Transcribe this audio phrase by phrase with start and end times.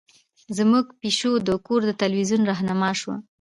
[0.57, 3.15] زمونږ پیشو د کور د تلویزیون رهنما شوه.